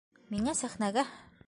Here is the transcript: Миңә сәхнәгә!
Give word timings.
Миңә 0.35 0.55
сәхнәгә! 0.61 1.05